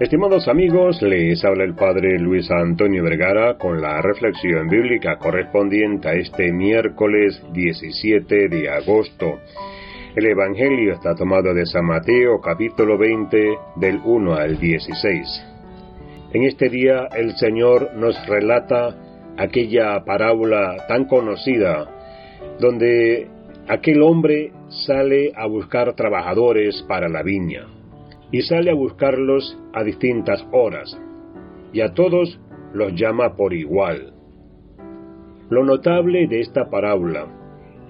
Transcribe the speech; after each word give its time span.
Estimados 0.00 0.46
amigos, 0.46 1.02
les 1.02 1.44
habla 1.44 1.64
el 1.64 1.74
Padre 1.74 2.20
Luis 2.20 2.48
Antonio 2.52 3.02
Vergara 3.02 3.58
con 3.58 3.80
la 3.80 4.00
reflexión 4.00 4.68
bíblica 4.68 5.18
correspondiente 5.18 6.08
a 6.08 6.12
este 6.12 6.52
miércoles 6.52 7.42
17 7.52 8.48
de 8.48 8.70
agosto. 8.70 9.40
El 10.14 10.26
Evangelio 10.26 10.92
está 10.94 11.16
tomado 11.16 11.52
de 11.52 11.66
San 11.66 11.84
Mateo 11.84 12.40
capítulo 12.40 12.96
20 12.96 13.58
del 13.74 14.00
1 14.04 14.34
al 14.36 14.60
16. 14.60 15.46
En 16.32 16.44
este 16.44 16.68
día 16.68 17.08
el 17.16 17.34
Señor 17.34 17.90
nos 17.96 18.24
relata 18.28 18.94
aquella 19.36 20.04
parábola 20.04 20.76
tan 20.86 21.06
conocida 21.06 21.88
donde 22.60 23.26
aquel 23.66 24.00
hombre 24.02 24.52
sale 24.68 25.32
a 25.34 25.48
buscar 25.48 25.92
trabajadores 25.94 26.84
para 26.86 27.08
la 27.08 27.24
viña 27.24 27.77
y 28.30 28.42
sale 28.42 28.70
a 28.70 28.74
buscarlos 28.74 29.58
a 29.72 29.82
distintas 29.82 30.46
horas, 30.52 30.98
y 31.72 31.80
a 31.80 31.94
todos 31.94 32.40
los 32.72 32.94
llama 32.94 33.36
por 33.36 33.54
igual. 33.54 34.14
Lo 35.50 35.64
notable 35.64 36.26
de 36.26 36.40
esta 36.40 36.68
parábola 36.68 37.26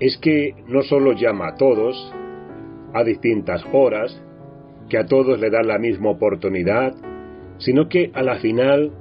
es 0.01 0.17
que 0.19 0.55
no 0.69 0.83
solo 0.83 1.13
llama 1.13 1.49
a 1.49 1.55
todos 1.57 2.15
a 2.95 3.03
distintas 3.03 3.65
horas, 3.73 4.23
que 4.89 4.99
a 4.99 5.07
todos 5.07 5.39
le 5.41 5.51
da 5.51 5.63
la 5.63 5.79
misma 5.79 6.11
oportunidad, 6.11 6.95
sino 7.59 7.89
que 7.89 8.11
a 8.15 8.23
la 8.23 8.37
final 8.37 8.93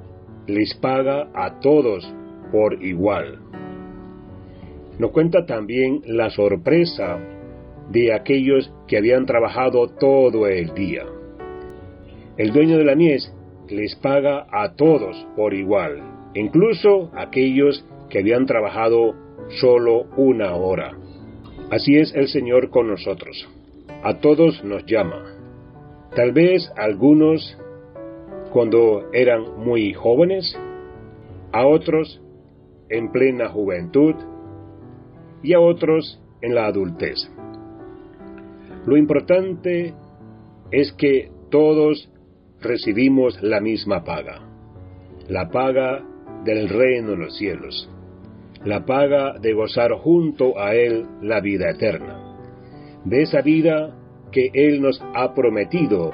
les 0.46 0.74
paga 0.74 1.28
a 1.34 1.60
todos 1.60 2.12
por 2.50 2.82
igual. 2.82 3.38
Nos 4.98 5.12
cuenta 5.12 5.46
también 5.46 6.02
la 6.06 6.30
sorpresa 6.30 7.18
de 7.90 8.12
aquellos 8.12 8.72
que 8.88 8.98
habían 8.98 9.24
trabajado 9.26 9.86
todo 9.88 10.46
el 10.48 10.74
día. 10.74 11.04
El 12.38 12.52
dueño 12.52 12.78
de 12.78 12.84
la 12.84 12.94
mies 12.94 13.34
les 13.68 13.96
paga 13.96 14.46
a 14.52 14.76
todos 14.76 15.26
por 15.34 15.54
igual, 15.54 16.30
incluso 16.34 17.10
aquellos 17.16 17.84
que 18.08 18.20
habían 18.20 18.46
trabajado 18.46 19.16
solo 19.60 20.06
una 20.16 20.54
hora. 20.54 20.96
Así 21.72 21.96
es 21.96 22.14
el 22.14 22.28
Señor 22.28 22.70
con 22.70 22.86
nosotros. 22.86 23.48
A 24.04 24.20
todos 24.20 24.62
nos 24.62 24.86
llama. 24.86 25.20
Tal 26.14 26.30
vez 26.30 26.70
algunos 26.76 27.58
cuando 28.52 29.12
eran 29.12 29.58
muy 29.58 29.92
jóvenes, 29.92 30.56
a 31.52 31.66
otros 31.66 32.22
en 32.88 33.10
plena 33.10 33.48
juventud 33.48 34.14
y 35.42 35.54
a 35.54 35.60
otros 35.60 36.22
en 36.40 36.54
la 36.54 36.66
adultez. 36.66 37.18
Lo 38.86 38.96
importante 38.96 39.92
es 40.70 40.92
que 40.92 41.32
todos 41.50 42.08
recibimos 42.60 43.40
la 43.42 43.60
misma 43.60 44.04
paga, 44.04 44.40
la 45.28 45.48
paga 45.50 46.04
del 46.44 46.68
reino 46.68 47.10
de 47.10 47.16
los 47.16 47.36
cielos, 47.36 47.90
la 48.64 48.84
paga 48.84 49.38
de 49.38 49.52
gozar 49.52 49.92
junto 49.92 50.58
a 50.58 50.74
Él 50.74 51.06
la 51.22 51.40
vida 51.40 51.70
eterna, 51.70 52.36
de 53.04 53.22
esa 53.22 53.42
vida 53.42 53.94
que 54.32 54.50
Él 54.52 54.80
nos 54.82 55.02
ha 55.14 55.34
prometido 55.34 56.12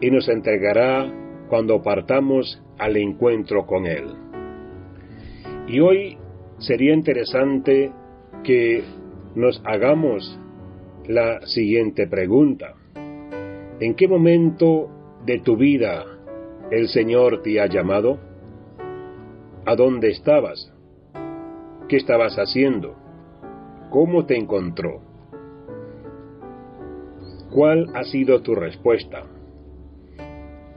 y 0.00 0.10
nos 0.10 0.28
entregará 0.28 1.12
cuando 1.48 1.82
partamos 1.82 2.62
al 2.78 2.96
encuentro 2.96 3.66
con 3.66 3.86
Él. 3.86 4.04
Y 5.66 5.80
hoy 5.80 6.18
sería 6.58 6.94
interesante 6.94 7.92
que 8.44 8.82
nos 9.34 9.60
hagamos 9.64 10.38
la 11.06 11.40
siguiente 11.46 12.06
pregunta. 12.06 12.74
¿En 13.80 13.94
qué 13.94 14.08
momento 14.08 14.90
de 15.28 15.40
tu 15.40 15.58
vida 15.58 16.06
el 16.70 16.88
Señor 16.88 17.42
te 17.42 17.60
ha 17.60 17.66
llamado? 17.66 18.18
¿A 19.66 19.76
dónde 19.76 20.08
estabas? 20.08 20.72
¿Qué 21.86 21.98
estabas 21.98 22.36
haciendo? 22.36 22.96
¿Cómo 23.90 24.24
te 24.24 24.38
encontró? 24.38 25.02
¿Cuál 27.50 27.90
ha 27.94 28.04
sido 28.04 28.40
tu 28.40 28.54
respuesta? 28.54 29.24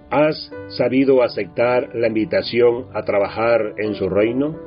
¿Has 0.09 0.51
sabido 0.67 1.23
aceptar 1.23 1.95
la 1.95 2.07
invitación 2.07 2.87
a 2.93 3.03
trabajar 3.03 3.75
en 3.77 3.95
su 3.95 4.09
reino? 4.09 4.57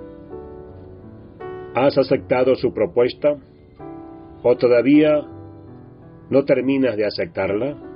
¿Has 1.75 1.99
aceptado 1.99 2.55
su 2.55 2.73
propuesta? 2.73 3.37
¿O 4.43 4.57
todavía 4.57 5.27
no 6.31 6.45
terminas 6.47 6.97
de 6.97 7.05
aceptarla? 7.05 7.94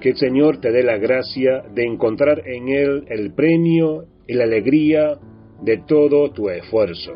Que 0.00 0.10
el 0.10 0.16
Señor 0.16 0.58
te 0.58 0.70
dé 0.72 0.82
la 0.82 0.98
gracia 0.98 1.62
de 1.74 1.84
encontrar 1.84 2.46
en 2.46 2.68
Él 2.68 3.04
el 3.08 3.32
premio 3.32 4.04
y 4.26 4.34
la 4.34 4.44
alegría 4.44 5.18
de 5.62 5.78
todo 5.78 6.30
tu 6.30 6.50
esfuerzo, 6.50 7.12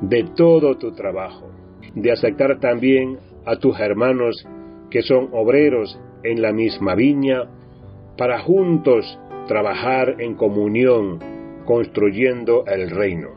de 0.00 0.24
todo 0.36 0.76
tu 0.76 0.92
trabajo, 0.92 1.50
de 1.94 2.12
aceptar 2.12 2.60
también 2.60 3.18
a 3.44 3.56
tus 3.56 3.78
hermanos 3.78 4.46
que 4.90 5.02
son 5.02 5.28
obreros 5.32 5.98
en 6.22 6.40
la 6.40 6.52
misma 6.52 6.94
viña, 6.94 7.44
para 8.16 8.40
juntos 8.40 9.18
trabajar 9.48 10.16
en 10.20 10.34
comunión 10.34 11.18
construyendo 11.64 12.64
el 12.66 12.90
reino. 12.90 13.30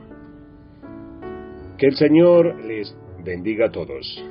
Que 1.77 1.87
el 1.87 1.95
Señor 1.95 2.63
les 2.65 2.95
bendiga 3.23 3.67
a 3.67 3.71
todos. 3.71 4.23